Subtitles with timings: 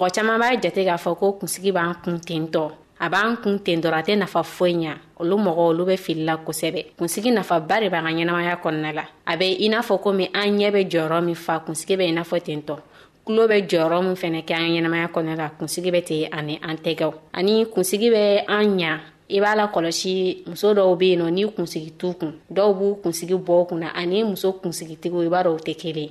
[0.00, 3.58] mɔgɔ caman b'a jate k'a fɔ ko kunsigi b'an kun ten tɔ a b'an kun
[3.62, 7.80] ten dɔrɔ a tɛ nafa foyi ɲa olu mɔgɔ olu be filila kosɛbɛ kunsigi nafaba
[7.80, 10.84] de b'an ka ɲɛnamaya kɔnɔna la a be i n'a fɔ komi an ɲɛ be
[10.88, 12.62] jɔyɔrɔ min fa kunsigi be i n'a fɔ ten
[13.26, 16.76] kulo be jɔyɔrɔ min fɛnɛ kɛ an ɲɛnamaya kɔnɔ la kunsigi bɛ ten ani an
[16.78, 21.30] tɛgɛw ani kunsigi bɛ an ɲa i b'a la kɔlɔsi muso dɔw be yen nɔ
[21.30, 25.52] n'i kunsigi t'u kun dɔw b'u kunsigi bɔ kunna ani muso kunsigitigiw i b'a dɔ
[25.54, 26.10] u tɛ kelen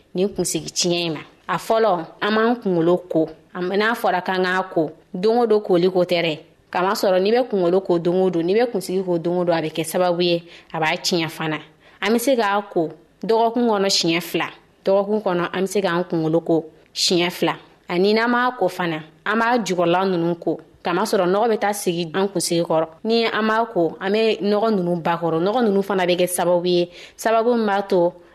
[0.15, 4.63] nin kunsigi tiɲɛ in ma a fɔlɔ an b'an kungolo ko n'a fɔra kan k'a
[4.73, 6.39] ko don o don koli ko tɛ dɛ
[6.73, 9.53] kamasɔrɔ n'i bɛ kungolo ko don o don n'i bɛ kunsigi ko don o don
[9.57, 10.43] a bɛ kɛ sababu ye
[10.73, 11.59] a b'a tiɲɛ fana
[12.01, 12.89] an bɛ se k'a ko
[13.23, 14.49] dɔgɔkun kɔnɔ siɲɛ fila
[14.85, 17.55] dɔgɔkun kɔnɔ an bɛ se k'an kungolo ko siɲɛ fila
[17.89, 22.11] ani n'an b'a ko fana an b'a jukɔrɔla ninnu ko kamasɔrɔ nɔgɔ bɛ taa sigi
[22.13, 26.03] an kunsigi kɔrɔ ni an b'a ko an bɛ nɔgɔ ninnu bakɔrɔ nɔgɔ ninnu fana
[26.07, 28.11] bɛ kɛ sababu ye sababu min b'a to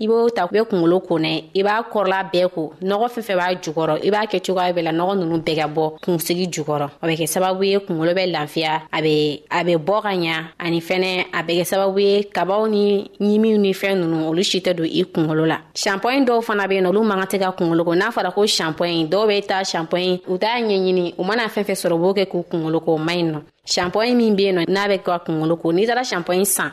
[0.00, 3.22] i b'o ta i be kungolo ko nɛ i b'a kɔrɔla bɛɛ ko nɔgɔ fɛn
[3.28, 6.46] fɛn b'a jukɔrɔ i b'a kɛ cogoya bɛɛ la nɔgɔ nunu bɛɛ ka bɔ kunsigi
[6.54, 10.08] jukɔrɔ o bɛ kɛ sababu ye kungolo bɛ lafiya a be a be bɔ ka
[10.12, 14.42] ɲa ani fɛnɛ a bɛ kɛ sababu ye kabaw ni ɲimiw ni fɛn nunu olu
[14.42, 17.36] si tɛ don i kungolo la shanpɔyi dɔw fana be yen nɔ olu man ka
[17.36, 21.14] tɛ ka kungolo ko n'a fɔra ko shanpɔyi dɔw be ta shanpɔyi u t'a ɲɛɲini
[21.18, 24.16] u mana fɛn fɛn sɔrɔ u b'o kɛ k'u kungolo ko man ɲi nɔ shanpɔyi
[24.16, 26.72] min be yen nɔ n'a bɛ ka kungolo ko n'i taara shanpɔyi san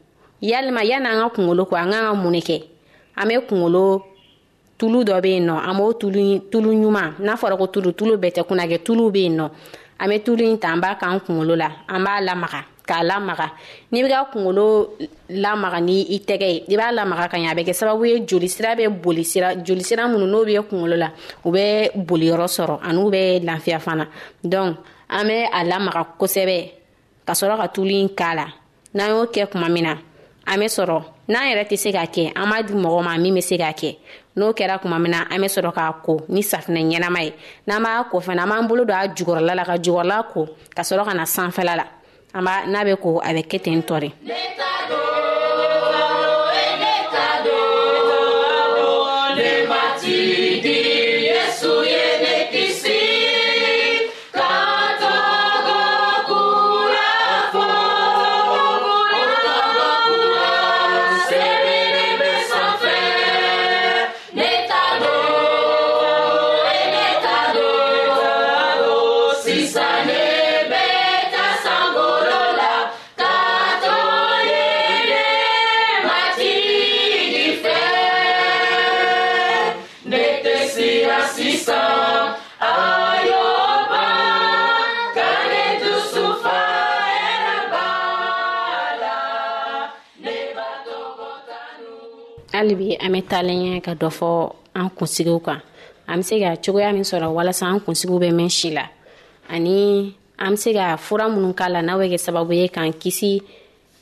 [0.41, 2.57] yalima yan'an ka kungolo ko an ka ka mun ne kɛ
[3.15, 4.01] an be kungolo
[4.77, 5.93] tulu dɔ be yen nɔ an b'o
[6.51, 9.45] tulu ɲuman n'a fɔra ko tulu tulu bɛɛ tɛ kunna kɛ tulu be yen nɔ
[10.01, 13.47] an be tulu ɲi ta an b'a k'an kungolo la an b'a lamaga k'a lamaga
[13.91, 14.89] n'i be ka kungolo
[15.29, 18.19] lamaga ni i tɛgɛ ye i b'a lamaga ka ɲa a bɛ kɛ sababu ye
[18.25, 21.09] jolisira bɛ boli sira jolisira minnu n'o be kungolo la
[21.45, 24.07] u bɛ boliyɔrɔ sɔrɔ an'u bɛ lafiya fana
[24.43, 24.77] donc
[25.07, 26.59] an bɛ a lamaga kosɛbɛ
[27.27, 28.45] ka sɔrɔ ka tulu ɲi k'a la
[28.95, 29.95] n'an y'o kɛ kuma min na
[30.47, 30.97] an be sɔrɔ
[31.29, 33.71] n'an yɛrɛ tɛ se ka kɛ an b'a di mɔgɔ ma min be se ka
[33.71, 33.97] kɛ
[34.37, 37.33] n'o kɛra kuma min na an be sɔrɔ k'a ko ni safinɛ ɲɛnama ye
[37.67, 40.81] n'an b'a ko fana an b'an bolo don a jugɔrɔla la ka jugɔrɔla ko ka
[40.81, 41.85] sɔrɔ ka na sanfɛla la
[42.33, 44.11] an b'a n'a be ko a be kɛ ten tɔ de
[80.81, 82.25] sira sisan
[82.57, 84.05] ayoba
[85.13, 87.87] k'ale dusu fa hɛrɛ b'a
[89.01, 89.15] la
[90.23, 91.89] ne b'a tɔgɔ kanu.
[92.55, 94.29] hali bi an bɛ taalen ɲɛ ka dɔ fɔ
[94.79, 95.61] an kunsigiw kan
[96.09, 98.85] an be se ka cogoya min sɔrɔ walasa an kunsigiw bɛ mɛn si la
[99.53, 102.89] ani an be se ka fura minnu k'a la n'a bɛ kɛ sababu ye k'an
[103.01, 103.41] kisi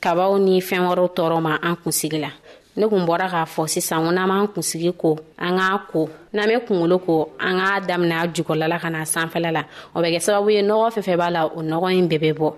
[0.00, 2.32] kabaw ni fɛɛn wɔrɔw tɔɔrɔ ma an kunsigi la
[2.80, 6.00] ne kun bɔra k'a fɔ sisan ko n'an m'an kunsigi ko an k'a ko
[6.34, 7.14] n'an bɛ kunkolo ko
[7.46, 9.62] an k'a daminɛ a jukɔrɔla ka na sanfɛla la
[9.94, 12.32] o bɛ kɛ sababu ye nɔgɔ fɛn fɛn b'a la o nɔgɔ in bɛɛ bɛ
[12.40, 12.54] bɔ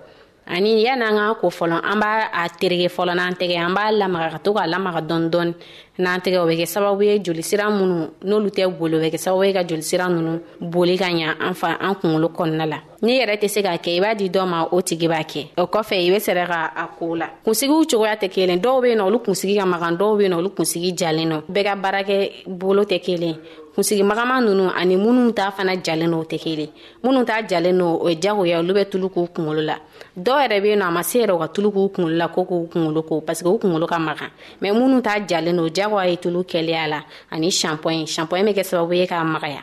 [0.56, 4.30] ani yan'an k'an ko fɔlɔ an b'a a tereke fɔlɔ n'an tɛgɛ an b'a lamaga
[4.32, 5.54] ka to k'a lamaga dɔɔni dɔɔni
[5.98, 9.18] n'an tɛgɛ o bɛ kɛ sababu ye jolisira minnu n'olu tɛ boli o bɛ kɛ
[9.18, 13.20] sababu ye ka jolisira ninnu boli ka ɲa an fa an kunkolo kɔnɔna la n'i
[13.20, 15.66] yɛrɛ tɛ se k'a kɛ i b'a di dɔ ma o tigi b'a kɛ o
[15.66, 19.04] kɔfɛ i be sɛrɛ ka a koo la kunsigiw cogoya tɛ kelen dɔw be na
[19.04, 22.84] olu kunsigi ka magan dɔw be na olu kunsigi jalen nɔ bɛɛ ka baarakɛ bolo
[22.84, 23.36] tɛ kelen
[23.74, 26.68] kunsigi magama nunu ani minnu t'a fana jalen no o tɛ kelen
[27.04, 29.76] minnu t'a jalen no o ye jagoya olu bɛ tulu k'u kungolo la
[30.16, 32.44] dɔw yɛrɛ be nɔ a ma se yɛrɛ u ka tulu k'u kungolo la ko
[32.44, 34.28] k'u kungolo ko parsike u kungolo ka magan
[34.60, 37.00] mɛn minnu t'a jalen no jagoya ye tulu kɛlɛya la
[37.34, 39.62] ani shampoing shampoing bɛ kɛ sababu ye k'a magaya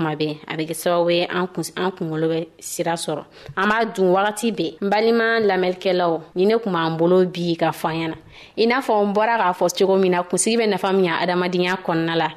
[0.01, 3.23] kuma bɛɛ a bɛ kɛ sababu ye an kunkolo bɛ sira sɔrɔ
[3.57, 7.69] an b'a dun wagati bɛɛ n balima lamɛnnikɛlaw ni ne kun b'an bolo bi ka
[7.71, 8.15] fɔ an ɲɛna
[8.57, 11.17] i n'a fɔ n bɔra k'a fɔ cogo min na kunsigi bɛ nafa min ɲa
[11.21, 12.29] adamadenya kɔnɔna la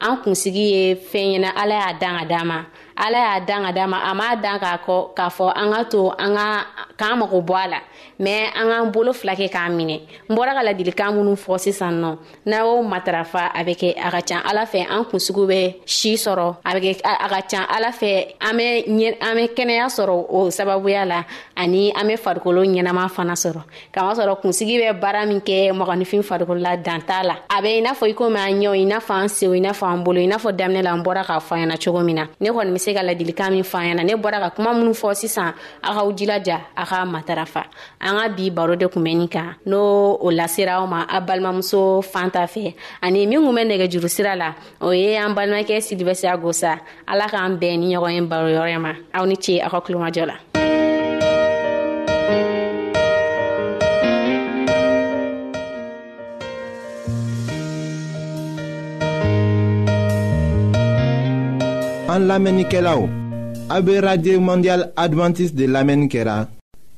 [0.00, 2.64] an kunsigi ye fɛn ɲɛna ala y'a dan ka d'an ma
[2.96, 5.82] ala y'a dan ka d'an ma a m'a dan k'a kɔ k'a fɔ an ka
[5.84, 6.66] to an ka
[6.98, 7.78] k'an mago bɔ a la
[8.20, 11.94] mɛ an k'an bolo fila kɛ k'a minɛ n bɔra ka ladilikan minnu fɔ sisan
[12.02, 15.76] nɔ n'a y'o matarafa a bɛ kɛ a ka can ala fɛ an kunsigiw bɛ
[15.86, 19.54] si sɔrɔ a bɛ kɛ a ka can ala fɛ an bɛ ɲɛ an bɛ
[19.54, 21.22] kɛnɛya sɔrɔ o sababuya la
[21.62, 23.62] ani an be farikolo ɲɛnama fana sɔrɔ
[23.94, 27.90] kamasɔrɔ kunsigi bɛ baara min kɛ mɔgɔnifin farikolola dan t'a la a bɛ i n'a
[27.92, 30.18] fɔ i komi an ɲɛw i n'a fɔ an sew i n'a fɔ an bolo
[30.20, 32.72] i n'a fɔ daminɛ la n bɔra k'a fɔ ɲɛna cogo min na ne kɔni
[32.72, 35.88] be se ka ladilikan min fɔ ɲɛna ne bɔra ka kuma minw fɔ sisan a
[35.94, 37.64] k'aw jilaja a ka matarafa
[38.00, 41.20] an ka bi baro de kun bɛ nin kan n'o o lasera aw ma a
[41.20, 45.32] balimamuso fan ta fɛ ani min kun bɛ nɛgɛ juru sira la o ye an
[45.34, 49.68] balimakɛ silivɛsiya gosa ala k'an bɛɛ ni ɲɔgɔn ye baroyɔrɔ ma aw ni ce aw
[49.70, 50.34] ka kulomajɔ la
[62.12, 63.08] An la menike la ou,
[63.72, 66.46] A be radye mondial adventis de la menike la,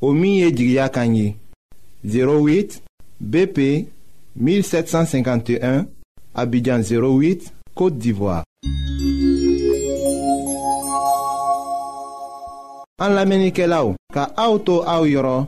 [0.02, 1.37] O miye jigya kanyi,
[2.04, 2.80] 08
[3.21, 3.59] BP
[4.35, 5.87] 1751,
[6.35, 8.42] Abidjan 08, Kote d'Ivoire.
[12.99, 15.47] An la menike la ou, Ka aoutou aou yoron,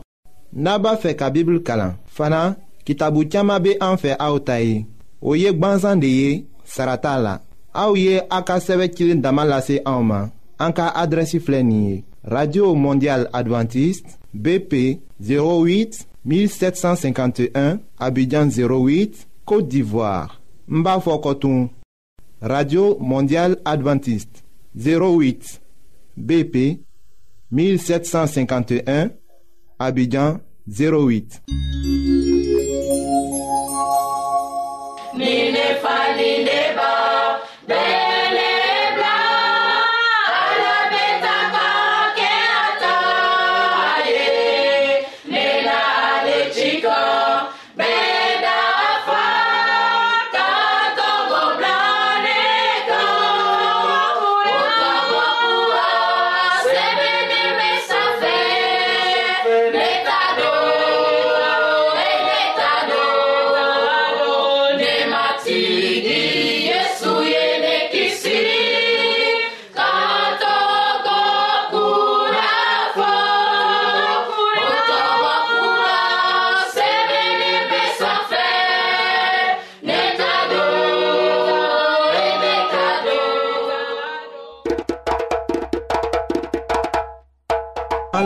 [0.53, 2.55] Naba fe ka bibl kalan, Fana,
[2.87, 4.85] Kitabu tiyama be anfe aoutayi,
[5.21, 6.31] O yek banzan de ye,
[6.67, 7.35] Sarata la,
[7.77, 10.31] Aouye Aka a ka Auma.
[12.23, 20.83] radio mondial adventiste bp 08 1751 abidjan 08 côte d'ivoire n
[22.41, 24.43] radio Mondiale adventiste
[24.75, 25.61] 08
[26.17, 26.81] bp
[27.51, 29.09] 1751
[29.77, 31.43] abidjan 08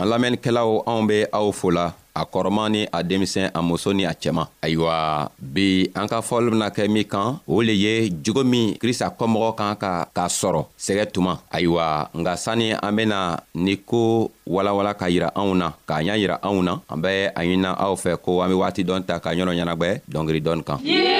[0.00, 4.12] an lamɛnnikɛlaw anw be aw fola a kɔrɔman ni a denmisɛn a muso ni a
[4.14, 8.74] cɛman ayiwa bi an ka fɔli bena kɛ min kan o le ye jogo min
[8.80, 14.30] krista kɔmɔgɔ kan ka k'a sɔrɔ sɛgɛ tuma ayiwa nga sanni an bena ni ko
[14.48, 17.94] walawala ka yira anw na k'a ɲa yira anw na an bɛ a ɲinina aw
[17.94, 21.19] fɛ ko an be waati dɔn ta ka ɲɔnɔ ɲɛnagwɛ dɔngeri dɔɔni kan yeah!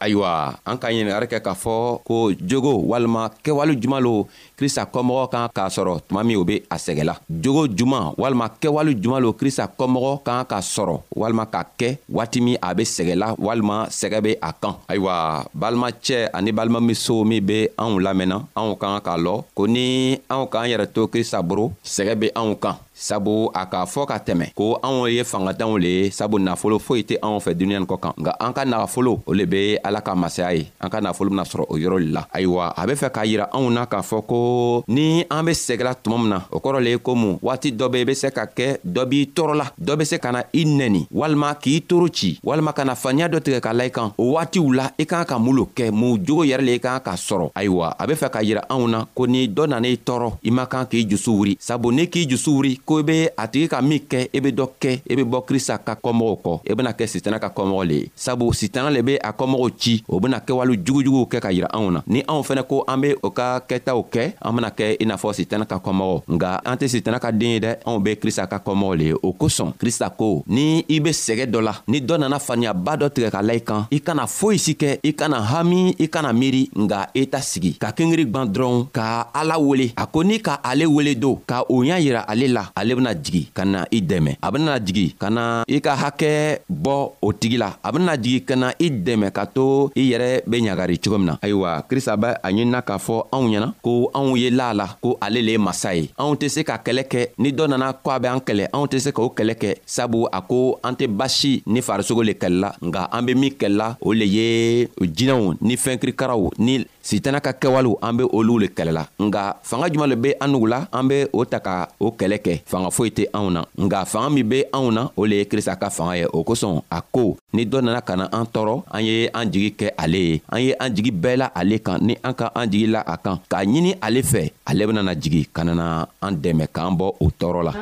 [0.00, 4.26] ayiwa an ka ɲiningari kɛ k'a fɔ ko jogo walima kɛwale juman lo
[4.56, 8.94] krista kɔmɔgɔ kan k'a sɔrɔ tuma min o be a sɛgɛla jogo juman walima kɛwale
[9.02, 13.34] juman lo krista kɔmɔgɔ kan ka sɔrɔ walima ka kɛ waati min a be sɛgɛla
[13.38, 19.00] walima sɛgɛ be a kan ayiwa balimacɛ ani balimamuso min be anw lamɛnna anw kan
[19.02, 23.50] k'a lɔ ko ni anw k'an yɛrɛ to krista boro sɛgɛ be anw kan sabu
[23.54, 27.14] a k'a fɔ ka tɛmɛ ko anw ye fangatanw le ye sabu nafolo foyi tɛ
[27.22, 30.50] anw fɛ duniɲani kɔ kan nga an ka nagafolo o le be ala ka masaya
[30.58, 33.24] ye an ka nafolo bena sɔrɔ o yɔrɔ le la ayiwa a be fɛ k'a
[33.26, 36.82] yira anw na k'a fɔ ko ni an be sɛgɛla tuma min na o kɔrɔ
[36.82, 39.96] le ye komu waati dɔ be i be se ka kɛ dɔ b'i tɔɔrɔla dɔ
[39.98, 43.38] be se ka na i nɛni walima k'i toro ci walima ka na faniya dɔ
[43.40, 46.18] tigɛ ka la i kan o waatiw la i k'an ka mun lo kɛ mun
[46.26, 49.04] jogo yɛrɛ le i k'an ka sɔrɔ ayiwa a be fɛ k'a yira anw na
[49.14, 52.50] ko ni dɔ nan'i tɔɔrɔ i man kan k'i jusu wuri sabu ni k'i jusu
[52.50, 55.12] wuri ko i be a tigi ka min kɛ i e be dɔ kɛ i
[55.12, 57.96] e be bɔ krista ka kɔmɔgɔw kɔ i e bena kɛ sitana ka kɔmɔgɔ le
[58.00, 61.68] ye sabu sitana le be a kɔmɔgɔw ci o bena kɛwale jugujuguw kɛ ka yira
[61.76, 64.96] anw na ni anw fɛnɛ ko an be o ka kɛtaw kɛ an bena kɛ
[65.02, 68.00] i n'a fɔ sitana ka kɔmɔgɔ nga an tɛ sitana ka den ye dɛ anw
[68.02, 71.60] be krista ka kɔmɔgɔ le ye o kosɔn krista ko ni i be sɛgɛ dɔ
[71.60, 74.72] la ni dɔ nana faniyaba dɔ tigɛ ka la i kan i kana foyi si
[74.72, 78.88] kɛ i kana hami i kana miiri nga i ta sigi ka kengiri gwan dɔrɔn
[78.96, 82.48] ka ala wele a ko ni ka ale wele don ka o y'a yira ale
[82.48, 85.94] la ale bena jigi ka na i dɛmɛ a benana jigi ka na i ka
[85.98, 90.10] hakɛ bɔ o tigi la a benana jigi ka na i dɛmɛ ka to i
[90.14, 93.68] yɛrɛ be ɲagari cogo min na ayiwa krista be a ɲinina k'a fɔ anw ɲɛna
[93.82, 96.78] ko anw ye la la ko ale le ye masa ye anw tɛ se ka
[96.78, 99.54] kɛlɛ kɛ ni dɔ nana ko a be an kɛlɛ anw tɛ se k'o kɛlɛ
[99.58, 103.50] kɛ sabu a ko an tɛ basi ni farisogo le kɛlɛla nga an be min
[103.50, 108.66] kɛlɛla o le ye jinɛw ni fɛnkirikaraw ni sitana ka kɛwalew an be olu le
[108.76, 112.08] kɛlɛla nga fanga juman le be an nugu la an be o ta ka o
[112.18, 115.36] kɛlɛ kɛ fanga foyi tɛ anw na nga fanga min be anw na o le
[115.40, 118.44] ye krista ka fanga ye o kosɔn a ko ni dɔ nana ka na an
[118.54, 121.76] tɔɔrɔ an ye an jigi kɛ ale ye an ye an jigi bɛɛ la ale
[121.86, 125.12] kan ni an ka an jigi la a kan k'a ɲini ale fɛ ale benana
[125.22, 125.84] jigi ka nana
[126.20, 127.72] an dɛmɛ k'an bɔ o tɔɔrɔ la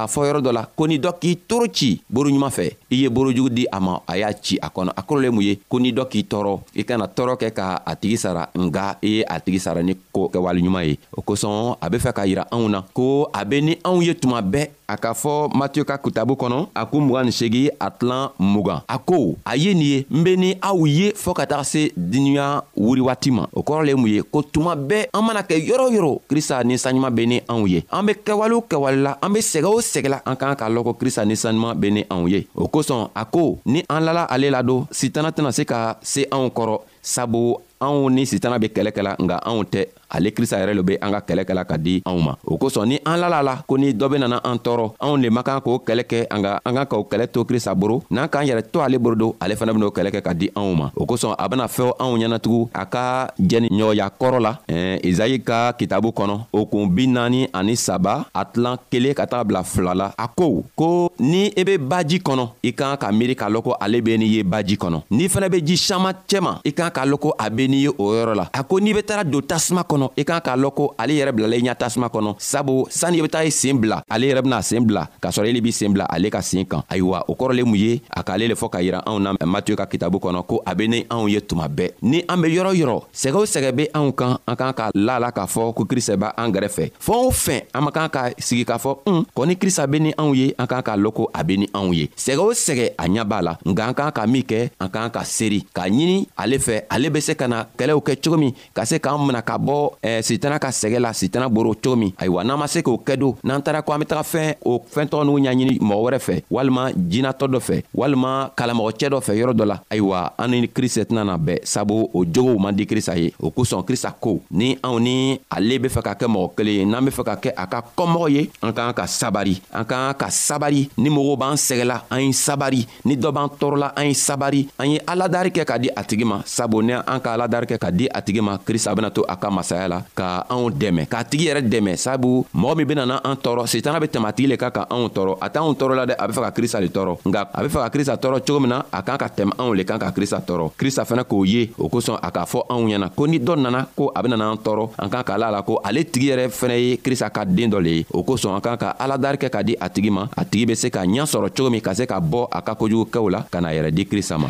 [0.00, 3.08] k'a fɔ yɔrɔ dɔ la ko ni dɔ k'i toro ci boroɲuman fɛ i ye
[3.08, 5.78] borojugu di a ma a y'a ci a kɔnɔ a kɔrɔ le mun ye ko
[5.80, 9.20] ni dɔ k'i tɔɔrɔ i kana tɔɔrɔ kɛ ka a tigi sara nga i ye
[9.28, 12.68] a tigi sara ni ko kɛwaleɲuman ye o kosɔn a be fɛ k'a yira anw
[12.70, 16.34] na ko a be ni anw ye tuma bɛɛ a k'a fɔ matiyu ka kitabu
[16.34, 20.04] kɔnɔ a ko mugan ni segi a tilan mugan a ko a ye nin ye
[20.10, 23.86] n be ni aw ye fɔɔ ka taga se diniɲa wuri waati ma o kɔrɔ
[23.86, 27.40] le mun ye ko tuma bɛɛ an mana kɛ yɔrɔ yɔrɔ krista ninsanɲuman be ni
[27.48, 30.56] anw ye an be kɛwale o kɛwale la an be sɛgɛ o sɛgɛla an k'an
[30.56, 34.00] k'a lɔn ko krista ninsanɲuman be ni anw ye o kosɔn a ko ni an
[34.04, 38.66] lala ale ladon sitana tɛna se ka se anw kɔrɔ sabu anw ni sitana be
[38.68, 41.76] kɛlɛ kɛla nga anw tɛ ale krista yɛrɛ lo be an ka kɛlɛ kɛla ka
[41.78, 44.86] di anw ma o kosɔn ni an lala la ko ni dɔ benana an tɔɔrɔ
[45.00, 47.74] anw le man kan k'o kɛlɛ kɛ an ka an kan k'o kɛlɛ to krista
[47.74, 50.50] boro n'an k'an yɛrɛ to ale boro do ale fɛnɛ ben'o kɛlɛ kɛ ka di
[50.56, 54.58] anw ma o kosɔn a bena fɛw anw ɲɛnatugun a ka jɛni ɲɔgɔnya kɔrɔ la
[55.02, 59.44] izayi ka kitabu kɔnɔ o kun bi naani ani saba a tilan kelen ka taga
[59.44, 63.10] bila fila la a ko ko ni i e be baji kɔnɔ i kan ka
[63.12, 66.14] miiri k'a lɔn ko ale be n'i ye baji kɔnɔ n'i fɛnɛ be ji saman
[66.26, 68.80] cɛma i kan k'a lɔn ko a be n'i ye o yɔrɔ la a ko
[68.80, 71.56] n'i be taga don tasuma kɔnɔ kɔnɔ i kan k'a lɔn ko ale yɛrɛ bilala
[71.56, 74.62] i ɲa tasuma kɔnɔ sabu sanni i be taa i seen bila ale yɛrɛ bena
[74.62, 77.54] seen bila k'a sɔrɔ ele b'i seen bila ale ka seen kan ayiwa o kɔrɔ
[77.56, 80.46] le mun ye a k'ale le fɔ k'a yira anw na matiyu ka kitabu kɔnɔ
[80.46, 83.44] ko a be ni anw ye tuma bɛɛ ni an be yɔrɔ yɔrɔ sɛgɛ o
[83.44, 86.50] sɛgɛ be anw kan an kan ka la la k'a fɔ ko krista b' an
[86.52, 90.00] gɛrɛfɛ fɔɔ o fɛn an man kan ka sigi k'a fɔ n kɔni krista be
[90.00, 92.50] ni anw ye an kan k'a lɔn ko a be ni anw ye sɛgɛ o
[92.52, 95.64] sɛgɛ a ɲa b'a la nka an kan ka min kɛ an kan ka seeri
[95.74, 98.98] k'a ɲini ale fɛ ale be se ka na kɛlɛw kɛ cogo min ka se
[98.98, 102.44] k'an mina ka bɔ fɔ eh, sitana ka sɛgɛ la sitana bor'o cogo min ayiwa
[102.44, 105.24] n'an ma se k'o kɛ don n'an taara ko an be taga fɛn o fɛntɔgɔ
[105.24, 109.64] n'u ɲaɲini mɔgɔ wɛrɛ fɛ walima jinatɔ dɔ fɛ walima kalamɔgɔcɛ dɔ fɛ yɔrɔ dɔ
[109.66, 113.32] la ayiwa an ni krista tɛna na bɛɛ sabu o jogow man di krista ye
[113.40, 116.84] o kosɔn krista ko ni anw ni ale be fɛ ka kɛ mɔgɔ kelen ye
[116.84, 120.14] n'an be fɛ ka kɛ a ka kɔmɔgɔ ye an k'an ka sabari an k'an
[120.18, 124.14] ka sabari ni mɔgɔw b'an sɛgɛla an ye sabari ni dɔ b'an tɔɔrɔla an ye
[124.14, 127.66] sabari an ye aladari kɛ ka di a tigi ma sabu ni an ka aladari
[127.66, 130.44] kɛ ka di a tigi ma krista bena to a ka masaya misaliya la ka
[130.52, 134.06] anw dɛmɛ k'a tigi yɛrɛ dɛmɛ sabu mɔgɔ min bena na an tɔɔrɔ setana be
[134.06, 136.42] tɛmɛ tigi le ka ka anw tɔɔrɔ a t'anw tɔɔrɔ la dɛ a be fɛ
[136.42, 139.02] ka krista le tɔɔrɔ nga a be fɛ ka krista tɔɔrɔ cogo min na a
[139.02, 142.18] kan ka tɛmɛ anw le kan ka krista tɔɔrɔ krista fɛnɛ k'o ye o kosɔn
[142.22, 145.08] a k'a fɔ anw ɲɛna ko ni dɔ nana ko a bena n'an tɔɔrɔ an
[145.10, 147.90] kan ka la la ko ale tigi yɛrɛ fɛnɛ ye krista ka den dɔ le
[147.90, 150.66] ye o kosɔn an kan ka aladari kɛ ka di a tigi ma a tigi
[150.66, 153.42] be se ka ɲa sɔrɔ cogo min ka se ka bɔ a ka kojugukɛw la
[153.50, 154.48] ka na yɛrɛ di krista ma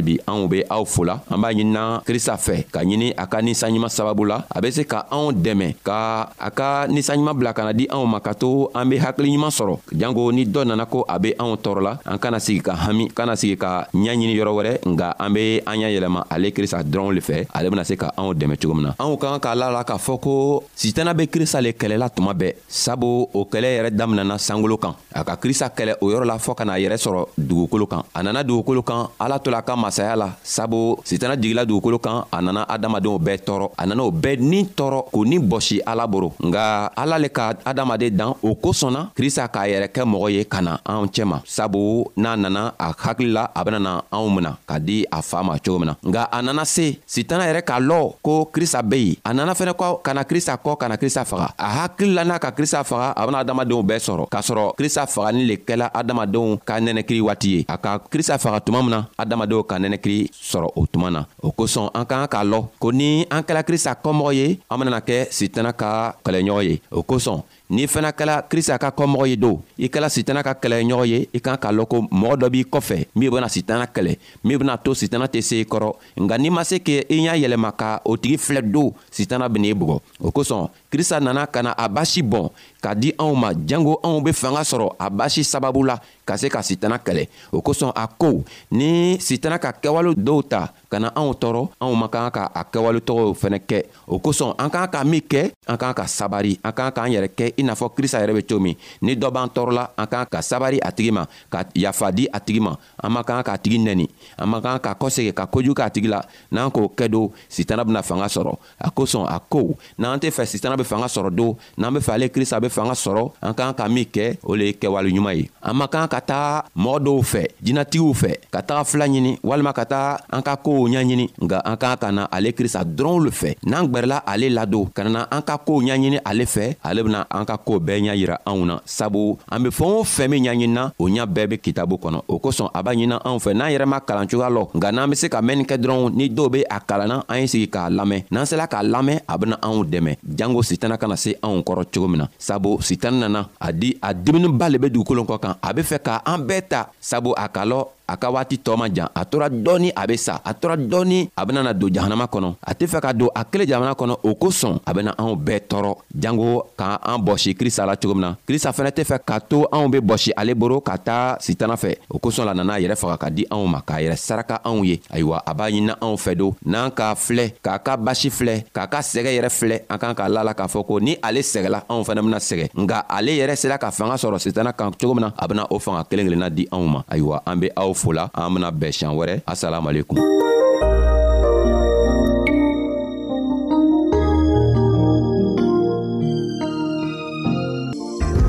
[0.00, 3.88] halibi anw be aw fola an b'a ɲinina krista fɛ ka ɲini a ka ninsanɲuman
[3.92, 7.84] sababu la a be se ka anw dɛmɛ ka a ka ninsanɲuman bila kana di
[7.92, 11.34] anw ma ka to an be hakiliɲuman sɔrɔ janko ni dɔ nana ko a be
[11.38, 15.28] anw tɔɔrɔla an kana sigi ka hami kana sigi ka ɲaɲini yɔrɔ wɛrɛ nga an
[15.34, 18.56] be an ɲa yɛlɛma ale krista dɔrɔnw le fɛ ale bena se ka anw dɛmɛ
[18.56, 20.32] cogo min na anw ka kan k'a la la k'a fɔ ko
[20.76, 25.24] sitana be krista le kɛlɛla tuma bɛɛ sabu o kɛlɛ yɛrɛ daminɛna sankolo kan a
[25.24, 28.42] ka krista kɛlɛ o yɔrɔ la fɔɔ ka n'a yɛrɛ sɔrɔ dugukolo kan a nana
[28.44, 32.38] dugukolo kan ala to la ka ma masaya la sabu sitana jigila dugukolo kan a
[32.40, 36.30] nana adamadenw bɛɛ tɔɔrɔ a nana o bɛɛ ni tɔɔrɔ k'o ni bɔsi ala boro
[36.38, 40.60] nga ala le ka adamaden dan o kosɔnna krista k'a yɛrɛ kɛ mɔgɔ ye ka
[40.62, 45.02] na anw cɛma sabu n'a nana a hakili la a benana anw mina ka di
[45.10, 48.44] a faa ma cogo min na nga a nana se sitana yɛrɛ k'a lɔ ko
[48.54, 51.50] krista be yen a nana fɛnɛ kɔ ka na krista kɔ ka na krista faga
[51.58, 55.02] a hakili la n'a ka krista faga a bena adamadenw bɛɛ sɔrɔ k'a sɔrɔ krista
[55.12, 59.00] fagani le kɛla adamadenw ka nɛnɛkiri waati ye a ka krista faga tuma min na
[59.18, 63.24] adamadenw ka nɛnɛkiri sɔrɔ o tuma na o kosɔn an k'an k'a lɔ ko ni
[63.30, 67.86] an kɛla krista kɔmɔgɔ ye an benana kɛ sitana ka kɛlɛɲɔgɔn ye o kosɔn n'i
[67.86, 71.56] fana kɛla krista ka kɔmɔgɔ ye don i kɛla sitana ka kɛlɛɲɔgɔn ye i kan
[71.56, 75.26] k'a lɔn ko mɔgɔ dɔ b'i kɔfɛ min bena sitana kɛlɛ min bena to sitana
[75.28, 78.36] tɛ se i kɔrɔ nka n'i ma se k' i y'a yɛlɛma ka o tigi
[78.36, 82.50] filɛ don sitana ben'i bugɔ o kosɔn krista nana ka na a basi bɔn
[82.82, 85.96] ka di anw ma jango anw be fanga sɔrɔ a basi sababu la
[86.28, 87.24] ka se ka sitana kɛlɛ
[87.56, 88.42] o kosɔn a ko
[88.78, 88.90] ni
[89.26, 93.58] sitana ka kɛwale dɔw ta kana anw tɔɔrɔ anw man kan ka a kɛwalew fɛnɛ
[93.70, 93.78] kɛ
[94.10, 97.28] o kosɔn an k'an ka min kɛ an k'an ka sabari an k'an k'an yɛrɛ
[97.38, 100.26] kɛ i n'a fɔ krista yɛrɛ be cogo min ni dɔ b'an tɔɔrɔla an k'an
[100.28, 103.56] ka sabari a tigi ma ka yafa di a tigi ma an man kan k'a
[103.58, 107.08] tigi nɛni an man kan ka kɔsegi ka kojugu k'a tigi la n'an k'o kɛ
[107.08, 111.06] don sitana bena fanga sɔrɔ a kosɔn a ko n'an tɛ fɛ sitana be fanga
[111.06, 114.38] sɔrɔ don n'an be fɛ ale krista be fanga sɔrɔ an k'an ka min kɛ
[114.42, 118.34] o le ye kɛwaleɲuman ye an man kan ka taga mɔgɔ dɔw fɛ jinatigiw fɛ
[118.50, 121.96] ka taga fila ɲini walima ka taga an ka kow kow ɲaɲini nga an k'an
[122.00, 125.58] ka na ale krista dɔrɔnw le fɛ n'an gwɛrɛla ale ladon ka na an ka
[125.58, 129.36] koow ɲaɲini ale fɛ ale bena an ka koo bɛɛ ɲa yira anw na sabu
[129.50, 132.70] an be fɛɛn o fɛn min ɲaɲinina o ɲa bɛɛ be kitabu kɔnɔ o kosɔn
[132.72, 135.28] a b'a ɲinina anw fɛ n'an yɛrɛ ma kalan cogoya lɔ nga n'an be se
[135.28, 138.46] ka mɛnnin kɛ dɔrɔn ni dɔw be a kalanna an ye sigi k'a lamɛn n'an
[138.46, 142.18] sela k'a lamɛn a bena anw dɛmɛ jango sitana kana se anw kɔrɔ cogo min
[142.24, 145.82] na sabu sitani nana a di a diminiba le be dugukolon kɔ kan a be
[145.82, 149.08] fɛ ka an bɛɛ ta sabu a ka lɔ a ka waati tɔɔ ma jan
[149.14, 152.74] a tora dɔɔni a be sa a tora dɔɔni a benana don jahanama kɔnɔ a
[152.74, 155.94] tɛ fɛ ka don a kelen jamana kɔnɔ o kosɔn a bena anw bɛɛ tɔɔrɔ
[156.18, 159.88] jango k'an bɔsi krista la cogo min na krista fɛnɛ tɛ fɛ k'a to anw
[159.90, 163.16] be bɔsi ale boro ka taa sitana fɛ o kosɔn la nana a yɛrɛ faga
[163.18, 166.34] ka di anw ma k'a yɛrɛ saraka anw ye ayiwa a b'a ɲinina anw fɛ
[166.36, 170.14] don n'an k'a filɛ k'a ka basi filɛ k'a ka sɛgɛ yɛrɛ filɛ an kan
[170.14, 173.30] k'a la la k'a fɔ ko ni ale sɛgɛla anw fɛnɛ bena sɛgɛ nga ale
[173.38, 176.26] yɛrɛ sera ka fanga sɔrɔ sitana kan cogo min na a bena o fanga kelen
[176.26, 180.16] kelenna di anw ma ayiwa an be aw fola an bena bɛn siɲan wɛrɛ asalamualekum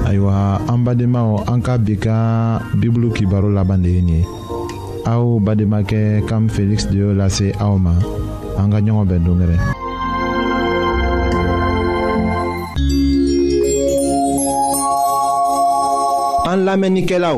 [0.08, 0.36] ayiwa
[0.72, 2.16] an badenmaw an ka bi ka
[2.80, 4.22] bibulu kibaro laban de ye nin ye
[5.12, 7.92] aw bademakɛ kam feliksi de y'o lase aw ma
[8.60, 9.58] an ka ɲɔgɔn bɛn dongɛrɛ
[16.52, 17.38] an lamɛnnikɛlaw